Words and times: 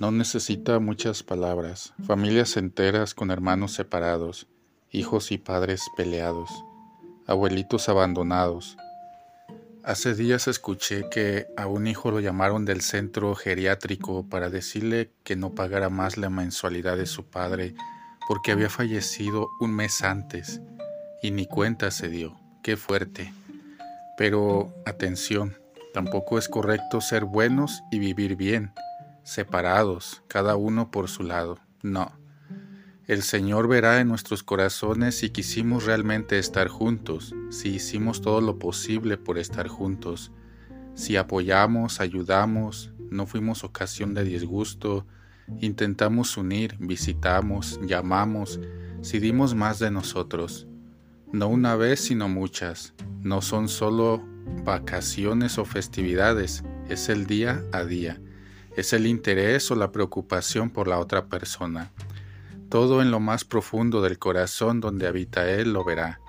No 0.00 0.10
necesita 0.10 0.78
muchas 0.78 1.22
palabras, 1.22 1.92
familias 2.06 2.56
enteras 2.56 3.12
con 3.12 3.30
hermanos 3.30 3.74
separados, 3.74 4.46
hijos 4.90 5.30
y 5.30 5.36
padres 5.36 5.82
peleados, 5.94 6.48
abuelitos 7.26 7.86
abandonados. 7.90 8.78
Hace 9.84 10.14
días 10.14 10.48
escuché 10.48 11.10
que 11.10 11.48
a 11.58 11.66
un 11.66 11.86
hijo 11.86 12.10
lo 12.10 12.20
llamaron 12.20 12.64
del 12.64 12.80
centro 12.80 13.34
geriátrico 13.34 14.26
para 14.26 14.48
decirle 14.48 15.10
que 15.22 15.36
no 15.36 15.54
pagara 15.54 15.90
más 15.90 16.16
la 16.16 16.30
mensualidad 16.30 16.96
de 16.96 17.04
su 17.04 17.26
padre 17.26 17.74
porque 18.26 18.52
había 18.52 18.70
fallecido 18.70 19.48
un 19.60 19.74
mes 19.74 20.02
antes 20.02 20.62
y 21.22 21.30
ni 21.30 21.44
cuenta 21.44 21.90
se 21.90 22.08
dio. 22.08 22.40
Qué 22.62 22.78
fuerte. 22.78 23.34
Pero 24.16 24.72
atención, 24.86 25.58
tampoco 25.92 26.38
es 26.38 26.48
correcto 26.48 27.02
ser 27.02 27.26
buenos 27.26 27.82
y 27.92 27.98
vivir 27.98 28.36
bien 28.36 28.72
separados, 29.30 30.24
cada 30.26 30.56
uno 30.56 30.90
por 30.90 31.08
su 31.08 31.22
lado. 31.22 31.60
No. 31.84 32.18
El 33.06 33.22
Señor 33.22 33.68
verá 33.68 34.00
en 34.00 34.08
nuestros 34.08 34.42
corazones 34.42 35.18
si 35.18 35.30
quisimos 35.30 35.84
realmente 35.84 36.36
estar 36.40 36.66
juntos, 36.66 37.32
si 37.50 37.68
hicimos 37.68 38.22
todo 38.22 38.40
lo 38.40 38.58
posible 38.58 39.18
por 39.18 39.38
estar 39.38 39.68
juntos, 39.68 40.32
si 40.94 41.16
apoyamos, 41.16 42.00
ayudamos, 42.00 42.92
no 43.08 43.24
fuimos 43.24 43.62
ocasión 43.62 44.14
de 44.14 44.24
disgusto, 44.24 45.06
intentamos 45.60 46.36
unir, 46.36 46.76
visitamos, 46.80 47.78
llamamos, 47.84 48.58
si 49.00 49.20
dimos 49.20 49.54
más 49.54 49.78
de 49.78 49.92
nosotros. 49.92 50.66
No 51.32 51.46
una 51.46 51.76
vez, 51.76 52.00
sino 52.00 52.28
muchas. 52.28 52.94
No 53.20 53.42
son 53.42 53.68
solo 53.68 54.24
vacaciones 54.64 55.56
o 55.56 55.64
festividades, 55.64 56.64
es 56.88 57.08
el 57.08 57.26
día 57.26 57.64
a 57.70 57.84
día 57.84 58.20
es 58.80 58.92
el 58.92 59.06
interés 59.06 59.70
o 59.70 59.76
la 59.76 59.92
preocupación 59.92 60.70
por 60.70 60.88
la 60.88 60.98
otra 60.98 61.26
persona. 61.26 61.92
Todo 62.68 63.02
en 63.02 63.10
lo 63.10 63.20
más 63.20 63.44
profundo 63.44 64.02
del 64.02 64.18
corazón 64.18 64.80
donde 64.80 65.06
habita 65.06 65.50
Él 65.50 65.72
lo 65.72 65.84
verá. 65.84 66.20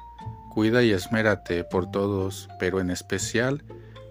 Cuida 0.54 0.84
y 0.84 0.92
esmérate 0.92 1.64
por 1.64 1.90
todos, 1.92 2.50
pero 2.60 2.80
en 2.80 2.90
especial 2.90 3.64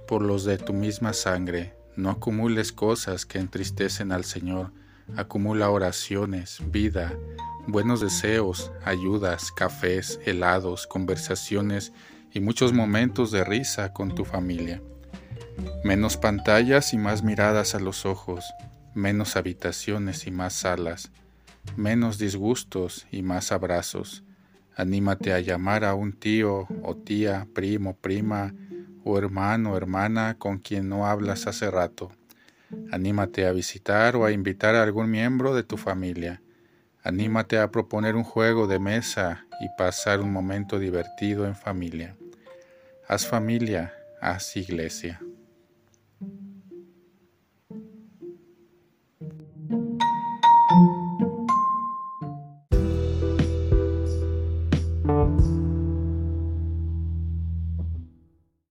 por 0.09 0.23
los 0.23 0.45
de 0.45 0.59
tu 0.59 0.73
misma 0.73 1.13
sangre. 1.13 1.75
No 1.97 2.11
acumules 2.11 2.73
cosas 2.73 3.27
que 3.27 3.39
entristecen 3.39 4.11
al 4.11 4.25
Señor. 4.25 4.73
Acumula 5.17 5.71
oraciones, 5.71 6.61
vida, 6.71 7.13
buenos 7.67 8.01
deseos, 8.01 8.73
ayudas, 8.85 9.53
cafés, 9.53 10.19
helados, 10.25 10.87
conversaciones 10.87 11.93
y 12.33 12.41
muchos 12.41 12.73
momentos 12.73 13.31
de 13.33 13.45
risa 13.45 13.93
con 13.93 14.15
tu 14.15 14.25
familia. 14.25 14.81
Menos 15.84 16.16
pantallas 16.16 16.92
y 16.92 16.98
más 16.98 17.22
miradas 17.22 17.75
a 17.75 17.80
los 17.80 18.06
ojos, 18.06 18.44
menos 18.94 19.36
habitaciones 19.36 20.27
y 20.27 20.30
más 20.30 20.53
salas, 20.53 21.11
menos 21.77 22.19
disgustos 22.19 23.06
y 23.11 23.22
más 23.22 23.53
abrazos. 23.53 24.25
Anímate 24.77 25.33
a 25.33 25.41
llamar 25.41 25.84
a 25.84 25.94
un 25.94 26.12
tío 26.12 26.66
o 26.83 26.97
tía, 26.97 27.47
primo, 27.55 27.97
prima 27.97 28.55
o 29.05 29.19
hermano 29.19 29.77
hermana 29.77 30.36
con 30.38 30.58
quien 30.58 30.88
no 30.88 31.06
hablas 31.06 31.47
hace 31.47 31.70
rato. 31.70 32.12
Anímate 32.92 33.47
a 33.47 33.53
visitar 33.53 34.16
o 34.16 34.25
a 34.25 34.33
invitar 34.33 34.75
a 34.75 34.83
algún 34.83 35.11
miembro 35.11 35.55
de 35.55 35.62
tu 35.62 35.77
familia. 35.77 36.42
Anímate 37.03 37.58
a 37.58 37.70
proponer 37.70 38.14
un 38.14 38.25
juego 38.25 38.66
de 38.66 38.78
mesa 38.78 39.47
y 39.61 39.69
pasar 39.77 40.20
un 40.20 40.33
momento 40.33 40.78
divertido 40.78 41.47
en 41.47 41.56
familia. 41.56 42.16
Haz 43.08 43.27
familia, 43.27 43.92
haz 44.20 44.56
iglesia. 44.56 45.20